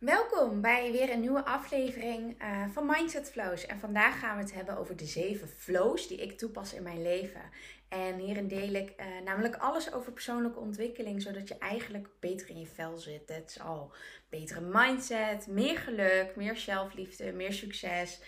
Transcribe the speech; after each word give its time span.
Welkom 0.00 0.60
bij 0.60 0.92
weer 0.92 1.12
een 1.12 1.20
nieuwe 1.20 1.44
aflevering 1.44 2.42
uh, 2.42 2.64
van 2.72 2.86
Mindset 2.86 3.30
Flows. 3.30 3.66
En 3.66 3.78
vandaag 3.78 4.18
gaan 4.18 4.36
we 4.36 4.42
het 4.42 4.54
hebben 4.54 4.78
over 4.78 4.96
de 4.96 5.04
zeven 5.04 5.48
flows 5.48 6.08
die 6.08 6.18
ik 6.18 6.38
toepas 6.38 6.74
in 6.74 6.82
mijn 6.82 7.02
leven. 7.02 7.40
En 7.88 8.18
hierin 8.18 8.48
deel 8.48 8.72
ik 8.72 8.94
uh, 8.96 9.06
namelijk 9.24 9.56
alles 9.56 9.92
over 9.92 10.12
persoonlijke 10.12 10.58
ontwikkeling, 10.58 11.22
zodat 11.22 11.48
je 11.48 11.58
eigenlijk 11.58 12.08
beter 12.20 12.48
in 12.48 12.58
je 12.58 12.66
vel 12.66 12.98
zit. 12.98 13.28
Dat 13.28 13.48
is 13.48 13.60
al 13.60 13.92
betere 14.28 14.60
mindset, 14.60 15.46
meer 15.46 15.78
geluk, 15.78 16.36
meer 16.36 16.56
zelfliefde, 16.56 17.32
meer 17.32 17.52
succes. 17.52 18.20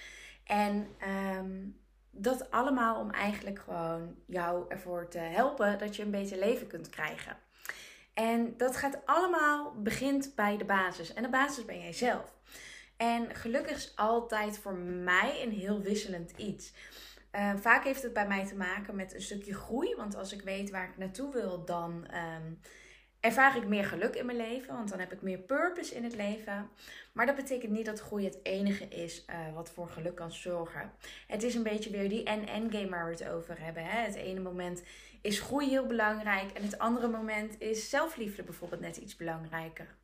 En 0.45 0.89
um, 1.39 1.81
dat 2.11 2.51
allemaal 2.51 3.01
om 3.01 3.11
eigenlijk 3.11 3.59
gewoon 3.59 4.15
jou 4.27 4.65
ervoor 4.69 5.09
te 5.09 5.19
helpen 5.19 5.79
dat 5.79 5.97
je 5.97 6.03
een 6.03 6.11
beter 6.11 6.39
leven 6.39 6.67
kunt 6.67 6.91
krijgen. 6.91 7.37
En 8.15 8.57
dat 8.57 8.77
gaat 8.77 8.99
allemaal, 9.05 9.75
begint 9.83 10.35
bij 10.35 10.57
de 10.57 10.65
basis. 10.65 11.15
En 11.15 11.23
de 11.23 11.29
basis 11.29 11.65
ben 11.65 11.81
jij 11.81 11.93
zelf. 11.93 12.35
En 12.97 13.35
gelukkig 13.35 13.77
is 13.77 13.93
altijd 13.97 14.59
voor 14.59 14.75
mij 14.75 15.43
een 15.43 15.53
heel 15.53 15.81
wisselend 15.81 16.33
iets. 16.37 16.73
Uh, 17.33 17.53
vaak 17.57 17.85
heeft 17.85 18.03
het 18.03 18.13
bij 18.13 18.27
mij 18.27 18.47
te 18.47 18.55
maken 18.55 18.97
met 18.97 19.15
een 19.15 19.23
stukje 19.23 19.55
groei. 19.55 19.95
Want 19.95 20.17
als 20.17 20.33
ik 20.33 20.43
weet 20.43 20.71
waar 20.71 20.89
ik 20.89 20.97
naartoe 20.97 21.33
wil, 21.33 21.65
dan 21.65 22.07
um, 22.15 22.61
ervaar 23.23 23.57
ik 23.57 23.67
meer 23.67 23.85
geluk 23.85 24.15
in 24.15 24.27
mijn 24.27 24.39
leven. 24.39 24.75
Want 24.75 24.89
dan 24.89 24.99
heb 24.99 25.13
ik 25.13 25.23
meer 25.23 25.39
purpose 25.39 25.95
in 25.95 26.05
het 26.05 26.15
leven. 26.15 26.71
Maar 27.13 27.27
dat 27.27 27.37
betekent 27.37 27.73
niet 27.73 27.87
dat 27.87 28.01
groei 28.01 28.25
het 28.25 28.39
enige 28.43 28.85
is 28.89 29.25
uh, 29.31 29.55
wat 29.55 29.71
voor 29.71 29.89
geluk 29.89 30.15
kan 30.15 30.33
zorgen. 30.33 30.93
Het 31.27 31.43
is 31.43 31.55
een 31.55 31.63
beetje 31.63 31.91
weer 31.91 32.09
die 32.09 32.25
en-en 32.25 32.71
game 32.73 32.89
waar 32.89 33.05
we 33.05 33.11
het 33.11 33.29
over 33.29 33.61
hebben. 33.61 33.85
Hè? 33.85 34.01
Het 34.01 34.15
ene 34.15 34.41
moment 34.41 34.83
is 35.21 35.41
groei 35.41 35.69
heel 35.69 35.87
belangrijk. 35.87 36.51
En 36.53 36.63
het 36.63 36.79
andere 36.79 37.09
moment 37.09 37.61
is 37.61 37.91
zelfliefde 37.91 38.43
bijvoorbeeld 38.43 38.81
net 38.81 38.97
iets 38.97 39.17
belangrijker. 39.17 39.97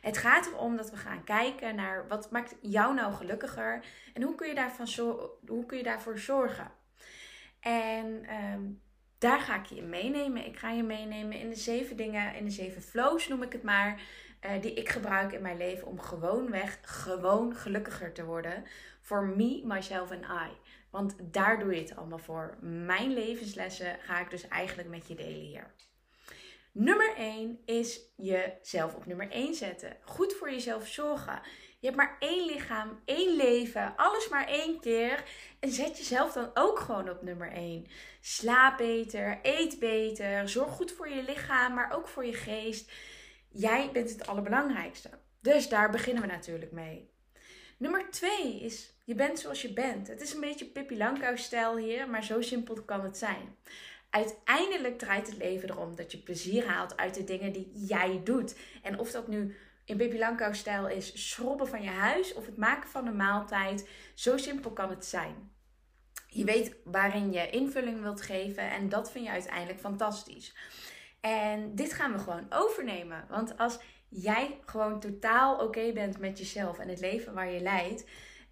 Het 0.00 0.18
gaat 0.18 0.46
erom 0.46 0.76
dat 0.76 0.90
we 0.90 0.96
gaan 0.96 1.24
kijken 1.24 1.74
naar 1.74 2.08
wat 2.08 2.30
maakt 2.30 2.56
jou 2.60 2.94
nou 2.94 3.12
gelukkiger 3.12 3.84
en 4.14 4.22
hoe 4.22 4.34
kun 4.34 4.48
je, 4.48 4.54
daarvan 4.54 4.86
hoe 5.46 5.66
kun 5.66 5.78
je 5.78 5.84
daarvoor 5.84 6.18
zorgen. 6.18 6.70
En 7.60 8.26
um, 8.54 8.82
daar 9.24 9.40
ga 9.40 9.58
ik 9.58 9.66
je 9.66 9.76
in 9.76 9.88
meenemen. 9.88 10.46
Ik 10.46 10.56
ga 10.56 10.70
je 10.70 10.82
meenemen 10.82 11.38
in 11.38 11.48
de 11.48 11.56
zeven 11.56 11.96
dingen, 11.96 12.34
in 12.34 12.44
de 12.44 12.50
zeven 12.50 12.82
flows 12.82 13.28
noem 13.28 13.42
ik 13.42 13.52
het 13.52 13.62
maar, 13.62 14.00
uh, 14.46 14.62
die 14.62 14.74
ik 14.74 14.88
gebruik 14.88 15.32
in 15.32 15.42
mijn 15.42 15.56
leven 15.56 15.86
om 15.86 16.00
gewoonweg 16.00 16.78
gewoon 16.82 17.54
gelukkiger 17.54 18.12
te 18.12 18.24
worden. 18.24 18.64
Voor 19.00 19.26
me, 19.26 19.60
myself 19.64 20.10
en 20.10 20.22
I. 20.22 20.50
Want 20.90 21.16
daar 21.20 21.58
doe 21.58 21.74
je 21.74 21.80
het 21.80 21.96
allemaal 21.96 22.18
voor. 22.18 22.56
Mijn 22.60 23.12
levenslessen 23.12 23.96
ga 24.00 24.20
ik 24.20 24.30
dus 24.30 24.48
eigenlijk 24.48 24.88
met 24.88 25.08
je 25.08 25.14
delen 25.14 25.40
hier. 25.40 25.74
Nummer 26.72 27.14
1 27.16 27.58
is 27.64 28.00
jezelf 28.16 28.94
op 28.94 29.06
nummer 29.06 29.30
1 29.30 29.54
zetten. 29.54 29.96
Goed 30.00 30.34
voor 30.34 30.50
jezelf 30.50 30.86
zorgen. 30.86 31.40
Je 31.84 31.90
hebt 31.90 32.02
maar 32.02 32.16
één 32.18 32.46
lichaam, 32.46 33.00
één 33.04 33.36
leven, 33.36 33.96
alles 33.96 34.28
maar 34.28 34.46
één 34.46 34.80
keer. 34.80 35.24
En 35.60 35.70
zet 35.70 35.98
jezelf 35.98 36.32
dan 36.32 36.50
ook 36.54 36.78
gewoon 36.78 37.10
op 37.10 37.22
nummer 37.22 37.52
1. 37.52 37.86
Slaap 38.20 38.76
beter, 38.78 39.38
eet 39.42 39.78
beter, 39.78 40.48
zorg 40.48 40.70
goed 40.70 40.92
voor 40.92 41.08
je 41.08 41.22
lichaam, 41.22 41.74
maar 41.74 41.92
ook 41.92 42.08
voor 42.08 42.24
je 42.24 42.32
geest. 42.32 42.92
Jij 43.48 43.90
bent 43.92 44.10
het 44.10 44.26
allerbelangrijkste. 44.26 45.10
Dus 45.40 45.68
daar 45.68 45.90
beginnen 45.90 46.22
we 46.22 46.28
natuurlijk 46.28 46.72
mee. 46.72 47.10
Nummer 47.78 48.10
2 48.10 48.60
is 48.60 48.94
je 49.04 49.14
bent 49.14 49.38
zoals 49.38 49.62
je 49.62 49.72
bent. 49.72 50.08
Het 50.08 50.20
is 50.20 50.34
een 50.34 50.40
beetje 50.40 50.66
Pippi 50.66 50.96
Langkous-stijl 50.96 51.76
hier, 51.76 52.08
maar 52.08 52.24
zo 52.24 52.40
simpel 52.40 52.82
kan 52.82 53.04
het 53.04 53.18
zijn. 53.18 53.56
Uiteindelijk 54.10 54.98
draait 54.98 55.26
het 55.26 55.36
leven 55.36 55.70
erom 55.70 55.96
dat 55.96 56.12
je 56.12 56.18
plezier 56.18 56.66
haalt 56.66 56.96
uit 56.96 57.14
de 57.14 57.24
dingen 57.24 57.52
die 57.52 57.70
jij 57.72 58.20
doet. 58.24 58.56
En 58.82 58.98
of 58.98 59.10
dat 59.10 59.28
nu 59.28 59.56
in 59.84 59.96
Pippi 59.96 60.18
Langkous-stijl 60.18 60.88
is 60.88 61.30
schrobben 61.30 61.68
van 61.68 61.82
je 61.82 61.88
huis 61.88 62.34
of 62.34 62.46
het 62.46 62.56
maken 62.56 62.88
van 62.90 63.06
een 63.06 63.16
maaltijd, 63.16 63.88
zo 64.14 64.36
simpel 64.36 64.70
kan 64.70 64.90
het 64.90 65.04
zijn. 65.04 65.52
Je 66.26 66.44
weet 66.44 66.76
waarin 66.84 67.32
je 67.32 67.50
invulling 67.50 68.00
wilt 68.00 68.22
geven 68.22 68.70
en 68.70 68.88
dat 68.88 69.10
vind 69.10 69.24
je 69.24 69.30
uiteindelijk 69.30 69.80
fantastisch. 69.80 70.54
En 71.20 71.74
dit 71.74 71.92
gaan 71.92 72.12
we 72.12 72.18
gewoon 72.18 72.46
overnemen. 72.48 73.26
Want 73.28 73.58
als 73.58 73.78
jij 74.08 74.58
gewoon 74.66 75.00
totaal 75.00 75.58
oké 75.58 75.92
bent 75.92 76.18
met 76.18 76.38
jezelf 76.38 76.78
en 76.78 76.88
het 76.88 77.00
leven 77.00 77.34
waar 77.34 77.50
je 77.50 77.60
leidt, 77.60 78.04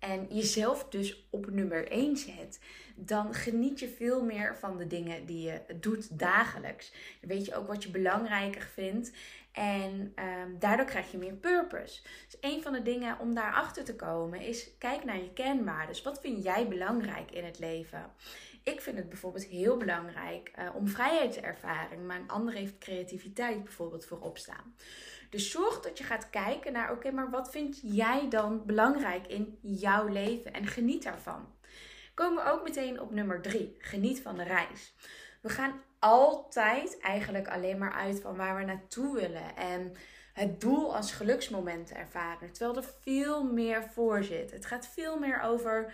en 0.02 0.26
jezelf 0.30 0.88
dus 0.88 1.28
op 1.30 1.50
nummer 1.50 1.90
1 1.90 2.16
zet, 2.16 2.60
dan 2.96 3.34
geniet 3.34 3.80
je 3.80 3.88
veel 3.88 4.24
meer 4.24 4.56
van 4.56 4.76
de 4.76 4.86
dingen 4.86 5.26
die 5.26 5.42
je 5.42 5.60
doet 5.80 6.18
dagelijks. 6.18 6.92
Dan 7.20 7.28
weet 7.28 7.46
je 7.46 7.54
ook 7.54 7.66
wat 7.66 7.82
je 7.82 7.90
belangrijker 7.90 8.62
vindt 8.62 9.12
en 9.52 10.14
um, 10.16 10.58
daardoor 10.58 10.86
krijg 10.86 11.10
je 11.10 11.18
meer 11.18 11.34
purpose. 11.34 12.02
Dus 12.02 12.36
een 12.40 12.62
van 12.62 12.72
de 12.72 12.82
dingen 12.82 13.18
om 13.18 13.34
daarachter 13.34 13.84
te 13.84 13.96
komen 13.96 14.40
is 14.40 14.70
kijk 14.78 15.04
naar 15.04 15.16
je 15.16 15.32
kernwaarden. 15.32 16.02
Wat 16.02 16.20
vind 16.20 16.42
jij 16.42 16.68
belangrijk 16.68 17.30
in 17.30 17.44
het 17.44 17.58
leven? 17.58 18.10
Ik 18.62 18.80
vind 18.80 18.96
het 18.96 19.08
bijvoorbeeld 19.08 19.44
heel 19.44 19.76
belangrijk 19.76 20.50
uh, 20.58 20.74
om 20.74 20.88
vrijheid 20.88 21.32
te 21.32 21.40
ervaren, 21.40 22.06
maar 22.06 22.20
een 22.20 22.28
ander 22.28 22.54
heeft 22.54 22.78
creativiteit 22.78 23.64
bijvoorbeeld 23.64 24.04
voorop 24.04 24.38
staan. 24.38 24.74
Dus 25.30 25.50
zorg 25.50 25.80
dat 25.80 25.98
je 25.98 26.04
gaat 26.04 26.30
kijken 26.30 26.72
naar, 26.72 26.92
oké, 26.92 27.10
maar 27.10 27.30
wat 27.30 27.50
vind 27.50 27.80
jij 27.82 28.28
dan 28.28 28.66
belangrijk 28.66 29.26
in 29.26 29.58
jouw 29.60 30.06
leven? 30.06 30.52
En 30.52 30.66
geniet 30.66 31.02
daarvan. 31.02 31.46
Komen 32.14 32.44
we 32.44 32.50
ook 32.50 32.62
meteen 32.62 33.00
op 33.00 33.10
nummer 33.10 33.42
drie. 33.42 33.76
Geniet 33.78 34.20
van 34.20 34.36
de 34.36 34.42
reis. 34.42 34.94
We 35.42 35.48
gaan 35.48 35.82
altijd 35.98 37.00
eigenlijk 37.00 37.48
alleen 37.48 37.78
maar 37.78 37.92
uit 37.92 38.20
van 38.20 38.36
waar 38.36 38.56
we 38.56 38.64
naartoe 38.64 39.14
willen. 39.14 39.56
En 39.56 39.94
het 40.32 40.60
doel 40.60 40.96
als 40.96 41.12
geluksmoment 41.12 41.92
ervaren. 41.92 42.52
Terwijl 42.52 42.76
er 42.76 42.90
veel 43.00 43.44
meer 43.44 43.82
voor 43.82 44.24
zit. 44.24 44.50
Het 44.50 44.66
gaat 44.66 44.86
veel 44.86 45.18
meer 45.18 45.40
over 45.40 45.92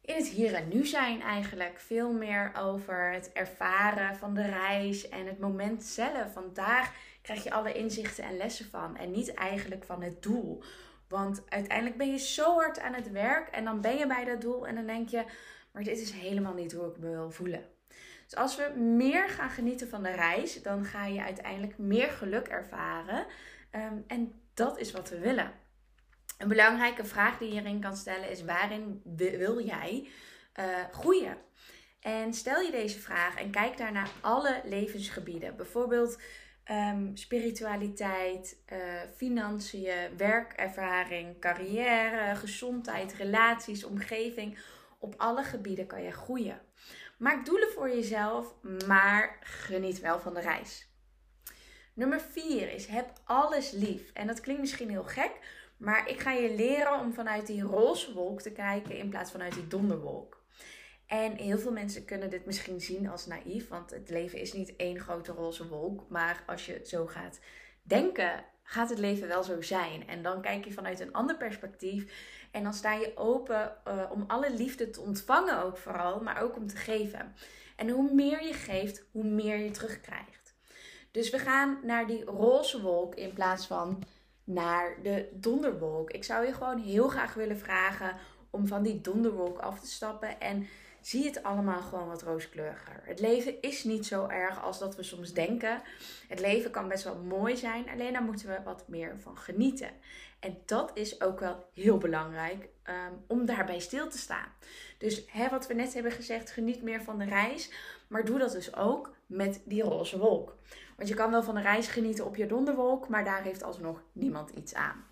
in 0.00 0.14
het 0.14 0.26
hier 0.26 0.54
en 0.54 0.68
nu 0.68 0.86
zijn 0.86 1.22
eigenlijk. 1.22 1.78
Veel 1.78 2.12
meer 2.12 2.52
over 2.58 3.12
het 3.12 3.32
ervaren 3.32 4.16
van 4.16 4.34
de 4.34 4.46
reis 4.46 5.08
en 5.08 5.26
het 5.26 5.38
moment 5.38 5.84
zelf. 5.84 6.34
Want 6.34 6.60
krijg 7.22 7.44
je 7.44 7.50
alle 7.50 7.72
inzichten 7.72 8.24
en 8.24 8.36
lessen 8.36 8.70
van. 8.70 8.96
En 8.96 9.10
niet 9.10 9.34
eigenlijk 9.34 9.84
van 9.84 10.02
het 10.02 10.22
doel. 10.22 10.62
Want 11.08 11.42
uiteindelijk 11.48 11.96
ben 11.96 12.10
je 12.10 12.18
zo 12.18 12.54
hard 12.54 12.78
aan 12.78 12.94
het 12.94 13.10
werk 13.10 13.48
en 13.48 13.64
dan 13.64 13.80
ben 13.80 13.96
je 13.96 14.06
bij 14.06 14.24
dat 14.24 14.40
doel 14.40 14.66
en 14.66 14.74
dan 14.74 14.86
denk 14.86 15.08
je, 15.08 15.24
maar 15.72 15.82
dit 15.82 15.98
is 15.98 16.10
helemaal 16.10 16.54
niet 16.54 16.72
hoe 16.72 16.90
ik 16.90 16.98
me 16.98 17.10
wil 17.10 17.30
voelen. 17.30 17.79
Dus 18.30 18.38
als 18.38 18.56
we 18.56 18.80
meer 18.80 19.28
gaan 19.28 19.50
genieten 19.50 19.88
van 19.88 20.02
de 20.02 20.10
reis, 20.10 20.62
dan 20.62 20.84
ga 20.84 21.06
je 21.06 21.22
uiteindelijk 21.22 21.78
meer 21.78 22.10
geluk 22.10 22.48
ervaren. 22.48 23.26
Ehm, 23.70 23.96
en 24.06 24.42
dat 24.54 24.78
is 24.78 24.92
wat 24.92 25.08
we 25.08 25.18
willen. 25.18 25.52
Een 26.38 26.48
belangrijke 26.48 27.04
vraag 27.04 27.38
die 27.38 27.48
je 27.48 27.60
hierin 27.60 27.80
kan 27.80 27.96
stellen 27.96 28.30
is: 28.30 28.44
waarin 28.44 29.02
wil 29.16 29.64
jij 29.64 30.08
uh, 30.60 30.64
groeien? 30.92 31.36
En 32.00 32.34
stel 32.34 32.60
je 32.60 32.70
deze 32.70 33.00
vraag 33.00 33.36
en 33.36 33.50
kijk 33.50 33.76
daar 33.76 33.92
naar 33.92 34.10
alle 34.20 34.60
levensgebieden. 34.64 35.56
Bijvoorbeeld 35.56 36.18
um, 36.70 37.16
spiritualiteit, 37.16 38.56
uh, 38.72 38.78
financiën, 39.16 40.16
werkervaring, 40.16 41.40
carrière, 41.40 42.36
gezondheid, 42.36 43.12
relaties, 43.12 43.84
omgeving. 43.84 44.58
Op 45.02 45.14
alle 45.16 45.42
gebieden 45.42 45.86
kan 45.86 46.02
je 46.02 46.10
groeien. 46.10 46.60
Maak 47.18 47.46
doelen 47.46 47.68
voor 47.68 47.88
jezelf, 47.88 48.54
maar 48.86 49.38
geniet 49.40 50.00
wel 50.00 50.20
van 50.20 50.34
de 50.34 50.40
reis. 50.40 50.88
Nummer 51.94 52.20
4 52.20 52.72
is 52.72 52.86
heb 52.86 53.12
alles 53.24 53.70
lief. 53.70 54.12
En 54.12 54.26
dat 54.26 54.40
klinkt 54.40 54.60
misschien 54.60 54.90
heel 54.90 55.04
gek, 55.04 55.30
maar 55.76 56.08
ik 56.08 56.20
ga 56.20 56.32
je 56.32 56.54
leren 56.54 57.00
om 57.00 57.12
vanuit 57.12 57.46
die 57.46 57.62
roze 57.62 58.12
wolk 58.12 58.40
te 58.40 58.52
kijken 58.52 58.96
in 58.96 59.08
plaats 59.08 59.30
van 59.30 59.42
uit 59.42 59.54
die 59.54 59.66
donderwolk. 59.66 60.44
En 61.06 61.36
heel 61.36 61.58
veel 61.58 61.72
mensen 61.72 62.04
kunnen 62.04 62.30
dit 62.30 62.46
misschien 62.46 62.80
zien 62.80 63.08
als 63.08 63.26
naïef, 63.26 63.68
want 63.68 63.90
het 63.90 64.10
leven 64.10 64.38
is 64.38 64.52
niet 64.52 64.76
één 64.76 65.00
grote 65.00 65.32
roze 65.32 65.68
wolk. 65.68 66.08
Maar 66.08 66.42
als 66.46 66.66
je 66.66 66.80
zo 66.84 67.06
gaat 67.06 67.40
denken, 67.90 68.44
gaat 68.62 68.90
het 68.90 68.98
leven 68.98 69.28
wel 69.28 69.42
zo 69.42 69.62
zijn. 69.62 70.08
En 70.08 70.22
dan 70.22 70.40
kijk 70.40 70.64
je 70.64 70.72
vanuit 70.72 71.00
een 71.00 71.12
ander 71.12 71.36
perspectief. 71.36 72.12
En 72.50 72.62
dan 72.62 72.74
sta 72.74 72.92
je 72.92 73.16
open 73.16 73.76
uh, 73.88 74.02
om 74.10 74.24
alle 74.26 74.54
liefde 74.54 74.90
te 74.90 75.00
ontvangen, 75.00 75.62
ook 75.62 75.76
vooral, 75.76 76.20
maar 76.20 76.42
ook 76.42 76.56
om 76.56 76.66
te 76.66 76.76
geven. 76.76 77.34
En 77.76 77.88
hoe 77.88 78.14
meer 78.14 78.42
je 78.42 78.52
geeft, 78.52 79.04
hoe 79.10 79.24
meer 79.24 79.58
je 79.58 79.70
terugkrijgt. 79.70 80.54
Dus 81.10 81.30
we 81.30 81.38
gaan 81.38 81.78
naar 81.82 82.06
die 82.06 82.24
roze 82.24 82.80
wolk 82.80 83.14
in 83.14 83.32
plaats 83.32 83.66
van 83.66 84.02
naar 84.44 84.96
de 85.02 85.28
donderwolk. 85.32 86.10
Ik 86.10 86.24
zou 86.24 86.46
je 86.46 86.52
gewoon 86.52 86.78
heel 86.78 87.08
graag 87.08 87.34
willen 87.34 87.58
vragen 87.58 88.16
om 88.50 88.66
van 88.66 88.82
die 88.82 89.00
donderwolk 89.00 89.58
af 89.58 89.80
te 89.80 89.86
stappen 89.86 90.40
en 90.40 90.66
zie 91.00 91.24
het 91.24 91.42
allemaal 91.42 91.82
gewoon 91.82 92.08
wat 92.08 92.22
rooskleuriger. 92.22 93.00
Het 93.02 93.20
leven 93.20 93.60
is 93.60 93.84
niet 93.84 94.06
zo 94.06 94.26
erg 94.26 94.62
als 94.62 94.78
dat 94.78 94.96
we 94.96 95.02
soms 95.02 95.32
denken. 95.32 95.82
Het 96.28 96.40
leven 96.40 96.70
kan 96.70 96.88
best 96.88 97.04
wel 97.04 97.16
mooi 97.16 97.56
zijn, 97.56 97.88
alleen 97.88 98.12
daar 98.12 98.22
moeten 98.22 98.48
we 98.48 98.58
wat 98.64 98.88
meer 98.88 99.18
van 99.18 99.38
genieten. 99.38 99.90
En 100.40 100.58
dat 100.66 100.90
is 100.94 101.20
ook 101.20 101.40
wel 101.40 101.68
heel 101.74 101.98
belangrijk 101.98 102.68
um, 102.84 103.24
om 103.26 103.46
daarbij 103.46 103.80
stil 103.80 104.08
te 104.08 104.18
staan. 104.18 104.48
Dus 104.98 105.24
hè, 105.26 105.48
wat 105.48 105.66
we 105.66 105.74
net 105.74 105.94
hebben 105.94 106.12
gezegd, 106.12 106.50
geniet 106.50 106.82
meer 106.82 107.02
van 107.02 107.18
de 107.18 107.24
reis. 107.24 107.70
Maar 108.08 108.24
doe 108.24 108.38
dat 108.38 108.52
dus 108.52 108.76
ook 108.76 109.14
met 109.26 109.62
die 109.64 109.82
roze 109.82 110.18
wolk. 110.18 110.56
Want 110.96 111.08
je 111.08 111.14
kan 111.14 111.30
wel 111.30 111.42
van 111.42 111.54
de 111.54 111.60
reis 111.60 111.86
genieten 111.86 112.26
op 112.26 112.36
je 112.36 112.46
donderwolk, 112.46 113.08
maar 113.08 113.24
daar 113.24 113.42
heeft 113.42 113.62
alsnog 113.62 114.02
niemand 114.12 114.50
iets 114.50 114.74
aan. 114.74 115.04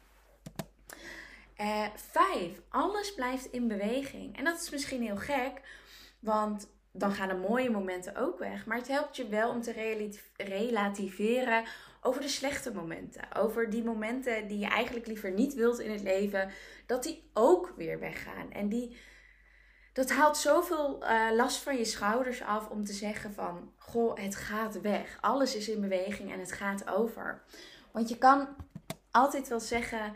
Uh, 1.60 1.86
vijf, 1.94 2.60
alles 2.68 3.14
blijft 3.14 3.44
in 3.52 3.68
beweging. 3.68 4.36
En 4.36 4.44
dat 4.44 4.60
is 4.60 4.70
misschien 4.70 5.02
heel 5.02 5.16
gek, 5.16 5.60
want 6.18 6.68
dan 6.92 7.12
gaan 7.12 7.28
de 7.28 7.34
mooie 7.34 7.70
momenten 7.70 8.16
ook 8.16 8.38
weg. 8.38 8.66
Maar 8.66 8.76
het 8.76 8.88
helpt 8.88 9.16
je 9.16 9.28
wel 9.28 9.50
om 9.50 9.62
te 9.62 9.98
relativeren 10.36 11.64
over 12.02 12.20
de 12.20 12.28
slechte 12.28 12.72
momenten. 12.72 13.34
Over 13.36 13.70
die 13.70 13.84
momenten 13.84 14.48
die 14.48 14.58
je 14.58 14.66
eigenlijk 14.66 15.06
liever 15.06 15.32
niet 15.32 15.54
wilt 15.54 15.78
in 15.78 15.90
het 15.90 16.02
leven, 16.02 16.50
dat 16.86 17.02
die 17.02 17.30
ook 17.32 17.72
weer 17.76 17.98
weggaan. 17.98 18.50
En 18.52 18.68
die, 18.68 18.96
dat 19.92 20.10
haalt 20.10 20.36
zoveel 20.36 21.02
uh, 21.02 21.28
last 21.32 21.62
van 21.62 21.76
je 21.76 21.84
schouders 21.84 22.42
af 22.42 22.68
om 22.68 22.84
te 22.84 22.92
zeggen 22.92 23.34
van, 23.34 23.72
goh, 23.76 24.18
het 24.18 24.36
gaat 24.36 24.80
weg. 24.80 25.18
Alles 25.20 25.54
is 25.54 25.68
in 25.68 25.80
beweging 25.80 26.32
en 26.32 26.38
het 26.38 26.52
gaat 26.52 26.88
over. 26.88 27.42
Want 27.92 28.08
je 28.08 28.18
kan 28.18 28.48
altijd 29.10 29.48
wel 29.48 29.60
zeggen, 29.60 30.14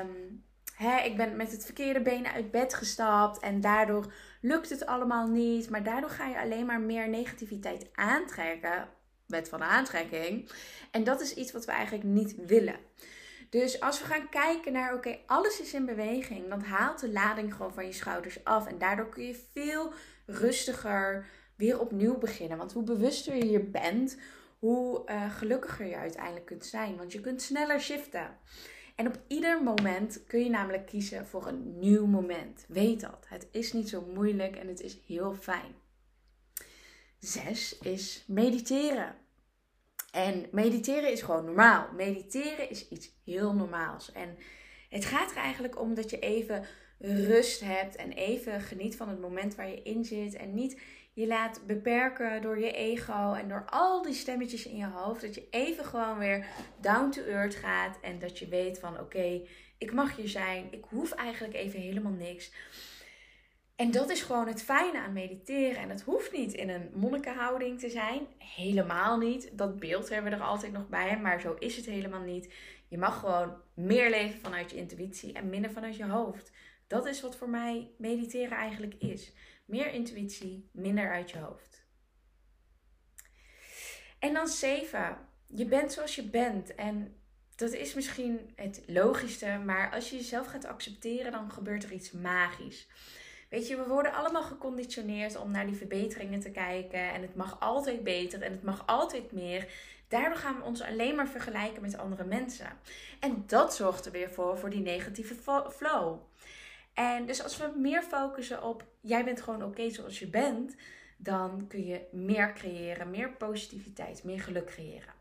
um, 0.00 0.44
hè, 0.76 0.98
ik 1.00 1.16
ben 1.16 1.36
met 1.36 1.52
het 1.52 1.64
verkeerde 1.64 2.00
been 2.00 2.26
uit 2.26 2.50
bed 2.50 2.74
gestapt 2.74 3.38
en 3.38 3.60
daardoor 3.60 4.12
lukt 4.40 4.70
het 4.70 4.86
allemaal 4.86 5.26
niet. 5.26 5.70
Maar 5.70 5.82
daardoor 5.82 6.10
ga 6.10 6.26
je 6.26 6.40
alleen 6.40 6.66
maar 6.66 6.80
meer 6.80 7.08
negativiteit 7.08 7.88
aantrekken. 7.94 8.88
Wet 9.26 9.48
van 9.48 9.62
aantrekking. 9.62 10.50
En 10.90 11.04
dat 11.04 11.20
is 11.20 11.34
iets 11.34 11.52
wat 11.52 11.64
we 11.64 11.72
eigenlijk 11.72 12.04
niet 12.04 12.34
willen. 12.46 12.76
Dus 13.50 13.80
als 13.80 14.00
we 14.00 14.06
gaan 14.06 14.28
kijken 14.28 14.72
naar, 14.72 14.94
oké, 14.94 15.18
alles 15.26 15.60
is 15.60 15.74
in 15.74 15.86
beweging, 15.86 16.48
dan 16.48 16.60
haalt 16.60 17.00
de 17.00 17.12
lading 17.12 17.54
gewoon 17.54 17.74
van 17.74 17.86
je 17.86 17.92
schouders 17.92 18.44
af. 18.44 18.66
En 18.66 18.78
daardoor 18.78 19.08
kun 19.08 19.24
je 19.24 19.46
veel 19.52 19.92
rustiger 20.26 21.26
weer 21.56 21.80
opnieuw 21.80 22.18
beginnen. 22.18 22.58
Want 22.58 22.72
hoe 22.72 22.82
bewuster 22.82 23.36
je 23.36 23.44
hier 23.44 23.70
bent, 23.70 24.18
hoe 24.58 25.02
uh, 25.10 25.30
gelukkiger 25.34 25.86
je 25.86 25.96
uiteindelijk 25.96 26.46
kunt 26.46 26.64
zijn. 26.64 26.96
Want 26.96 27.12
je 27.12 27.20
kunt 27.20 27.42
sneller 27.42 27.80
shiften. 27.80 28.38
En 28.96 29.06
op 29.06 29.20
ieder 29.26 29.62
moment 29.62 30.26
kun 30.26 30.40
je 30.40 30.50
namelijk 30.50 30.86
kiezen 30.86 31.26
voor 31.26 31.46
een 31.46 31.78
nieuw 31.78 32.06
moment. 32.06 32.64
Weet 32.68 33.00
dat. 33.00 33.26
Het 33.28 33.48
is 33.50 33.72
niet 33.72 33.88
zo 33.88 34.00
moeilijk 34.14 34.56
en 34.56 34.68
het 34.68 34.80
is 34.80 34.98
heel 35.06 35.34
fijn. 35.34 35.74
Zes 37.18 37.78
is 37.78 38.24
mediteren. 38.26 39.14
En 40.12 40.46
mediteren 40.52 41.12
is 41.12 41.22
gewoon 41.22 41.44
normaal. 41.44 41.92
Mediteren 41.92 42.70
is 42.70 42.88
iets 42.88 43.10
heel 43.24 43.54
normaals. 43.54 44.12
En 44.12 44.38
het 44.88 45.04
gaat 45.04 45.30
er 45.30 45.36
eigenlijk 45.36 45.80
om 45.80 45.94
dat 45.94 46.10
je 46.10 46.18
even 46.18 46.66
rust 46.98 47.60
hebt 47.60 47.96
en 47.96 48.12
even 48.12 48.60
geniet 48.60 48.96
van 48.96 49.08
het 49.08 49.20
moment 49.20 49.54
waar 49.54 49.68
je 49.68 49.82
in 49.82 50.04
zit. 50.04 50.34
En 50.34 50.54
niet 50.54 50.80
je 51.16 51.26
laat 51.26 51.60
beperken 51.66 52.42
door 52.42 52.58
je 52.58 52.72
ego 52.72 53.32
en 53.32 53.48
door 53.48 53.64
al 53.70 54.02
die 54.02 54.14
stemmetjes 54.14 54.66
in 54.66 54.76
je 54.76 54.86
hoofd. 54.86 55.20
Dat 55.20 55.34
je 55.34 55.46
even 55.50 55.84
gewoon 55.84 56.18
weer 56.18 56.46
down 56.80 57.10
to 57.10 57.22
earth 57.22 57.54
gaat 57.54 58.00
en 58.00 58.18
dat 58.18 58.38
je 58.38 58.48
weet 58.48 58.78
van 58.78 59.00
oké, 59.00 59.40
ik 59.78 59.92
mag 59.92 60.16
hier 60.16 60.28
zijn. 60.28 60.68
Ik 60.70 60.84
hoef 60.88 61.12
eigenlijk 61.12 61.54
even 61.54 61.80
helemaal 61.80 62.12
niks. 62.12 62.52
En 63.76 63.90
dat 63.90 64.10
is 64.10 64.22
gewoon 64.22 64.46
het 64.46 64.62
fijne 64.62 64.98
aan 64.98 65.12
mediteren. 65.12 65.82
En 65.82 65.88
het 65.88 66.02
hoeft 66.02 66.32
niet 66.32 66.52
in 66.52 66.68
een 66.68 66.90
monnikenhouding 66.94 67.80
te 67.80 67.90
zijn. 67.90 68.26
Helemaal 68.38 69.18
niet. 69.18 69.58
Dat 69.58 69.78
beeld 69.78 70.08
hebben 70.08 70.30
we 70.30 70.36
er 70.36 70.44
altijd 70.44 70.72
nog 70.72 70.88
bij. 70.88 71.18
Maar 71.18 71.40
zo 71.40 71.56
is 71.58 71.76
het 71.76 71.86
helemaal 71.86 72.22
niet. 72.22 72.52
Je 72.88 72.98
mag 72.98 73.20
gewoon 73.20 73.54
meer 73.74 74.10
leven 74.10 74.40
vanuit 74.40 74.70
je 74.70 74.76
intuïtie 74.76 75.32
en 75.32 75.48
minder 75.48 75.70
vanuit 75.70 75.96
je 75.96 76.04
hoofd. 76.04 76.52
Dat 76.86 77.06
is 77.06 77.20
wat 77.20 77.36
voor 77.36 77.48
mij 77.48 77.90
mediteren 77.98 78.56
eigenlijk 78.56 78.94
is. 78.98 79.32
Meer 79.66 79.92
intuïtie, 79.92 80.68
minder 80.72 81.10
uit 81.10 81.30
je 81.30 81.38
hoofd. 81.38 81.84
En 84.18 84.34
dan 84.34 84.48
7. 84.48 85.18
Je 85.46 85.66
bent 85.66 85.92
zoals 85.92 86.14
je 86.14 86.22
bent. 86.22 86.74
En 86.74 87.20
dat 87.56 87.72
is 87.72 87.94
misschien 87.94 88.52
het 88.56 88.82
logischste, 88.86 89.60
maar 89.64 89.92
als 89.92 90.10
je 90.10 90.16
jezelf 90.16 90.46
gaat 90.46 90.64
accepteren, 90.64 91.32
dan 91.32 91.50
gebeurt 91.50 91.84
er 91.84 91.92
iets 91.92 92.10
magisch. 92.10 92.88
Weet 93.50 93.68
je, 93.68 93.76
we 93.76 93.86
worden 93.86 94.12
allemaal 94.12 94.42
geconditioneerd 94.42 95.36
om 95.36 95.50
naar 95.50 95.66
die 95.66 95.76
verbeteringen 95.76 96.40
te 96.40 96.50
kijken. 96.50 97.12
En 97.12 97.22
het 97.22 97.34
mag 97.34 97.60
altijd 97.60 98.04
beter 98.04 98.42
en 98.42 98.52
het 98.52 98.62
mag 98.62 98.86
altijd 98.86 99.32
meer. 99.32 99.68
Daardoor 100.08 100.36
gaan 100.36 100.56
we 100.56 100.64
ons 100.64 100.82
alleen 100.82 101.14
maar 101.14 101.28
vergelijken 101.28 101.82
met 101.82 101.98
andere 101.98 102.24
mensen. 102.24 102.78
En 103.20 103.44
dat 103.46 103.74
zorgt 103.74 104.06
er 104.06 104.12
weer 104.12 104.30
voor, 104.30 104.58
voor 104.58 104.70
die 104.70 104.80
negatieve 104.80 105.34
flow. 105.70 106.20
En 106.96 107.26
dus 107.26 107.42
als 107.42 107.56
we 107.56 107.72
meer 107.76 108.02
focussen 108.02 108.62
op 108.62 108.84
jij 109.00 109.24
bent 109.24 109.40
gewoon 109.40 109.62
oké 109.62 109.90
zoals 109.90 110.18
je 110.18 110.26
bent, 110.26 110.76
dan 111.16 111.66
kun 111.68 111.86
je 111.86 112.00
meer 112.10 112.52
creëren, 112.52 113.10
meer 113.10 113.32
positiviteit, 113.32 114.24
meer 114.24 114.40
geluk 114.40 114.66
creëren. 114.66 115.14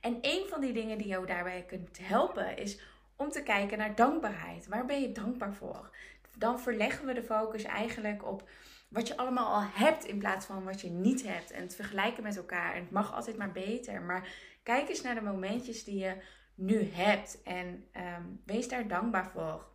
En 0.00 0.18
een 0.20 0.46
van 0.48 0.60
die 0.60 0.72
dingen 0.72 0.98
die 0.98 1.06
jou 1.06 1.26
daarbij 1.26 1.64
kunt 1.66 1.98
helpen 2.02 2.56
is 2.56 2.80
om 3.16 3.30
te 3.30 3.42
kijken 3.42 3.78
naar 3.78 3.94
dankbaarheid. 3.94 4.66
Waar 4.66 4.86
ben 4.86 5.00
je 5.00 5.12
dankbaar 5.12 5.54
voor? 5.54 5.90
Dan 6.38 6.60
verleggen 6.60 7.06
we 7.06 7.12
de 7.12 7.22
focus 7.22 7.62
eigenlijk 7.62 8.26
op 8.26 8.48
wat 8.88 9.08
je 9.08 9.16
allemaal 9.16 9.54
al 9.54 9.68
hebt 9.72 10.04
in 10.04 10.18
plaats 10.18 10.46
van 10.46 10.64
wat 10.64 10.80
je 10.80 10.90
niet 10.90 11.22
hebt. 11.22 11.50
En 11.50 11.62
het 11.62 11.74
vergelijken 11.74 12.22
met 12.22 12.36
elkaar. 12.36 12.74
En 12.74 12.80
het 12.80 12.90
mag 12.90 13.14
altijd 13.14 13.36
maar 13.36 13.52
beter. 13.52 14.02
Maar 14.02 14.28
kijk 14.62 14.88
eens 14.88 15.02
naar 15.02 15.14
de 15.14 15.20
momentjes 15.20 15.84
die 15.84 15.98
je 15.98 16.16
nu 16.54 16.90
hebt. 16.92 17.42
En 17.42 17.88
ehm, 17.92 18.22
wees 18.44 18.68
daar 18.68 18.88
dankbaar 18.88 19.30
voor. 19.30 19.72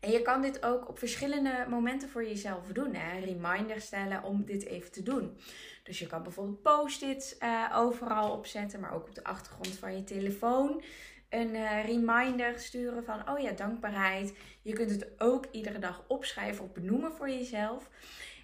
En 0.00 0.10
je 0.10 0.22
kan 0.22 0.42
dit 0.42 0.64
ook 0.64 0.88
op 0.88 0.98
verschillende 0.98 1.66
momenten 1.68 2.08
voor 2.08 2.24
jezelf 2.24 2.66
doen. 2.72 2.94
Hè? 2.94 3.18
Reminder 3.18 3.80
stellen 3.80 4.22
om 4.22 4.44
dit 4.44 4.64
even 4.64 4.92
te 4.92 5.02
doen. 5.02 5.38
Dus 5.82 5.98
je 5.98 6.06
kan 6.06 6.22
bijvoorbeeld 6.22 6.62
post-its 6.62 7.36
uh, 7.38 7.72
overal 7.74 8.32
opzetten, 8.32 8.80
maar 8.80 8.94
ook 8.94 9.08
op 9.08 9.14
de 9.14 9.24
achtergrond 9.24 9.78
van 9.78 9.96
je 9.96 10.04
telefoon. 10.04 10.82
Een 11.28 11.54
uh, 11.54 11.84
reminder 11.84 12.58
sturen 12.58 13.04
van, 13.04 13.30
oh 13.30 13.38
ja, 13.38 13.50
dankbaarheid. 13.50 14.36
Je 14.62 14.72
kunt 14.72 14.90
het 14.90 15.20
ook 15.20 15.46
iedere 15.50 15.78
dag 15.78 16.04
opschrijven 16.08 16.64
of 16.64 16.72
benoemen 16.72 17.12
voor 17.12 17.30
jezelf. 17.30 17.90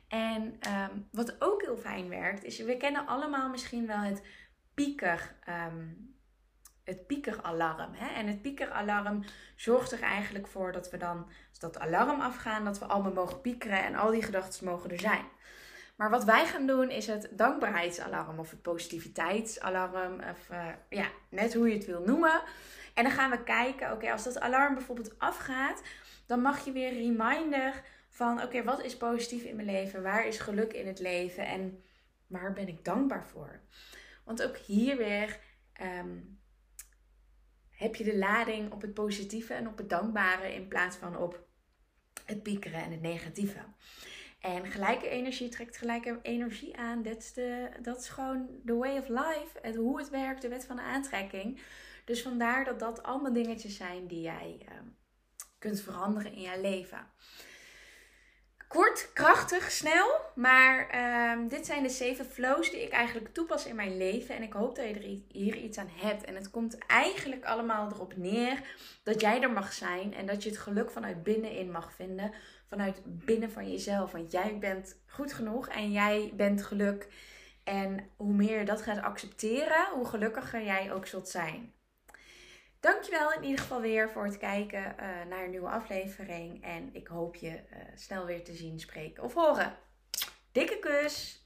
En 0.09 0.43
um, 0.43 1.09
wat 1.13 1.37
ook 1.39 1.63
heel 1.63 1.77
fijn 1.77 2.09
werkt, 2.09 2.45
is 2.45 2.59
we 2.59 2.77
kennen 2.77 3.07
allemaal 3.07 3.49
misschien 3.49 3.87
wel 3.87 4.01
het 4.01 4.23
pieker. 4.75 5.37
Um, 5.69 6.14
het 6.85 7.07
piekeralarm. 7.07 7.93
Hè? 7.95 8.15
En 8.15 8.27
het 8.27 8.43
piekeralarm 8.43 9.25
zorgt 9.57 9.93
er 9.93 10.03
eigenlijk 10.03 10.47
voor 10.47 10.73
dat 10.73 10.91
we 10.91 10.97
dan, 10.97 11.27
als 11.49 11.59
dat 11.59 11.79
alarm 11.79 12.21
afgaan, 12.21 12.65
dat 12.65 12.79
we 12.79 12.85
allemaal 12.85 13.13
mogen 13.13 13.41
piekeren 13.41 13.85
en 13.85 13.95
al 13.95 14.11
die 14.11 14.23
gedachten 14.23 14.65
mogen 14.67 14.91
er 14.91 15.01
zijn. 15.01 15.25
Maar 15.97 16.11
wat 16.11 16.25
wij 16.25 16.47
gaan 16.47 16.67
doen 16.67 16.91
is 16.91 17.07
het 17.07 17.29
dankbaarheidsalarm 17.31 18.39
of 18.39 18.51
het 18.51 18.63
positiviteitsalarm. 18.63 20.21
Of 20.21 20.51
uh, 20.51 20.67
ja, 20.89 21.07
net 21.29 21.55
hoe 21.55 21.69
je 21.69 21.75
het 21.75 21.87
wil 21.87 22.03
noemen. 22.07 22.43
En 22.95 23.05
dan 23.05 23.13
gaan 23.13 23.31
we 23.31 23.43
kijken, 23.43 23.93
oké, 23.93 24.13
als 24.13 24.25
dat 24.25 24.41
alarm 24.41 24.75
bijvoorbeeld 24.75 25.19
afgaat, 25.19 25.83
dan 26.27 26.41
mag 26.41 26.65
je 26.65 26.73
weer 26.73 26.93
reminder 26.93 27.83
van, 28.09 28.43
oké, 28.43 28.65
wat 28.65 28.83
is 28.83 28.97
positief 28.97 29.43
in 29.43 29.57
mijn 29.57 29.71
leven? 29.71 30.03
Waar 30.03 30.27
is 30.27 30.39
geluk 30.39 30.73
in 30.73 30.87
het 30.87 30.99
leven? 30.99 31.47
En 31.47 31.83
waar 32.27 32.53
ben 32.53 32.69
ik 32.69 32.85
dankbaar 32.85 33.27
voor? 33.27 33.61
Want 34.25 34.43
ook 34.43 34.57
hier 34.57 34.97
weer 34.97 35.39
um, 35.83 36.39
heb 37.85 37.97
je 37.97 38.05
de 38.05 38.17
lading 38.17 38.73
op 38.73 38.81
het 38.81 38.95
positieve 38.95 39.55
en 39.55 39.69
op 39.69 39.79
het 39.79 39.91
dankbare 39.91 40.55
in 40.55 40.69
plaats 40.69 40.97
van 40.97 41.17
op 41.17 41.47
het 42.25 42.43
piekeren 42.43 42.83
en 42.83 42.91
het 42.91 43.01
negatieve. 43.01 43.59
En 44.41 44.67
gelijke 44.67 45.09
energie 45.09 45.49
trekt 45.49 45.77
gelijke 45.77 46.19
energie 46.23 46.77
aan. 46.77 47.03
Dat 47.83 47.99
is, 47.99 48.09
gewoon 48.09 48.47
the 48.65 48.75
way 48.75 48.99
of 48.99 49.09
life. 49.09 49.59
Het, 49.63 49.77
hoe 49.77 49.99
het 49.99 50.11
werkt, 50.11 50.43
de 50.43 50.49
wet 50.49 50.65
van 50.65 50.77
de 50.77 50.83
aantrekking. 50.83 51.61
Dus 52.05 52.23
vandaar 52.23 52.65
dat 52.65 52.79
dat 52.79 53.03
allemaal 53.03 53.33
dingetjes 53.33 53.77
zijn 53.77 54.07
die 54.07 54.21
jij 54.21 54.59
uh, 54.63 54.75
kunt 55.59 55.81
veranderen 55.81 56.33
in 56.33 56.41
je 56.41 56.61
leven. 56.61 57.07
Kort, 58.69 59.11
krachtig, 59.13 59.71
snel. 59.71 60.21
Maar 60.35 60.95
uh, 60.95 61.49
dit 61.49 61.67
zijn 61.67 61.83
de 61.83 61.89
zeven 61.89 62.25
flows 62.25 62.71
die 62.71 62.83
ik 62.83 62.93
eigenlijk 62.93 63.35
toepas 63.35 63.67
in 63.67 63.77
mijn 63.77 63.97
leven. 63.97 64.35
En 64.35 64.43
ik 64.43 64.53
hoop 64.53 64.77
dat 64.77 64.89
je 64.89 64.95
er 64.95 65.19
hier 65.29 65.57
iets 65.57 65.79
aan 65.79 65.91
hebt. 65.95 66.25
En 66.25 66.35
het 66.35 66.51
komt 66.51 66.79
eigenlijk 66.87 67.45
allemaal 67.45 67.91
erop 67.93 68.17
neer 68.17 68.61
dat 69.03 69.21
jij 69.21 69.43
er 69.43 69.53
mag 69.53 69.73
zijn. 69.73 70.15
En 70.15 70.27
dat 70.27 70.43
je 70.43 70.49
het 70.49 70.59
geluk 70.59 70.91
vanuit 70.91 71.23
binnenin 71.23 71.71
mag 71.71 71.93
vinden. 71.93 72.33
Vanuit 72.69 73.01
binnen 73.05 73.51
van 73.53 73.71
jezelf. 73.71 74.13
Want 74.13 74.33
jij 74.33 74.59
bent 74.59 74.97
goed 75.07 75.33
genoeg 75.33 75.69
en 75.69 75.93
jij 75.93 76.33
bent 76.37 76.63
geluk. 76.63 77.09
En 77.65 78.11
hoe 78.17 78.33
meer 78.33 78.59
je 78.59 78.65
dat 78.65 78.83
gaat 78.83 79.03
accepteren, 79.03 79.87
hoe 79.95 80.07
gelukkiger 80.07 80.65
jij 80.65 80.93
ook 80.93 81.07
zult 81.07 81.29
zijn. 81.29 81.74
Dankjewel 82.85 83.33
in 83.33 83.45
ieder 83.45 83.61
geval 83.61 83.81
weer 83.81 84.11
voor 84.11 84.25
het 84.25 84.37
kijken 84.37 84.79
uh, 84.79 85.25
naar 85.29 85.45
een 85.45 85.51
nieuwe 85.51 85.69
aflevering. 85.69 86.65
En 86.65 86.95
ik 86.95 87.07
hoop 87.07 87.35
je 87.35 87.49
uh, 87.49 87.79
snel 87.95 88.27
weer 88.27 88.45
te 88.45 88.55
zien, 88.55 88.81
spreken 88.81 89.23
of 89.23 89.35
horen. 89.35 89.77
Dikke 90.53 90.79
kus! 90.79 91.44